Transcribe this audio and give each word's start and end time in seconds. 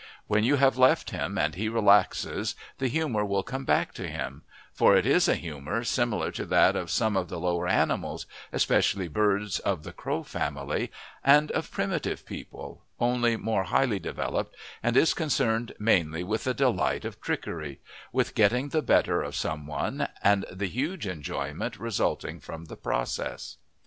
When 0.25 0.43
you 0.43 0.55
have 0.55 0.79
left 0.79 1.11
him 1.11 1.37
and 1.37 1.53
he 1.53 1.69
relaxes 1.69 2.55
the 2.79 2.87
humour 2.87 3.23
will 3.23 3.43
come 3.43 3.65
back 3.65 3.93
to 3.93 4.07
him; 4.07 4.41
for 4.73 4.97
it 4.97 5.05
is 5.05 5.27
a 5.27 5.35
humour 5.35 5.83
similar 5.83 6.31
to 6.31 6.45
that 6.45 6.75
of 6.75 6.89
some 6.89 7.15
of 7.15 7.29
the 7.29 7.39
lower 7.39 7.67
animals, 7.67 8.25
especially 8.51 9.07
birds 9.07 9.59
of 9.59 9.83
the 9.83 9.91
crow 9.93 10.23
family, 10.23 10.91
and 11.23 11.51
of 11.51 11.69
primitive 11.69 12.25
people, 12.25 12.81
only 12.99 13.37
more 13.37 13.65
highly 13.65 13.99
developed, 13.99 14.55
and 14.81 14.97
is 14.97 15.13
concerned 15.13 15.75
mainly 15.77 16.23
with 16.23 16.45
the 16.45 16.55
delight 16.55 17.05
of 17.05 17.21
trickery 17.21 17.79
with 18.11 18.33
getting 18.33 18.69
the 18.69 18.81
better 18.81 19.21
of 19.21 19.35
some 19.35 19.67
one 19.67 20.07
and 20.23 20.45
the 20.51 20.65
huge 20.67 21.05
enjoyment 21.05 21.77
resulting 21.79 22.39
from 22.39 22.65
the 22.65 22.75
process. 22.75 23.57